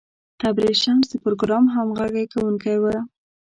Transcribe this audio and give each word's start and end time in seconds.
تبریز 0.41 0.77
شمس 0.83 1.05
د 1.09 1.13
پروګرام 1.23 1.65
همغږی 1.75 2.25
کوونکی 2.33 2.75
و. 2.79 2.83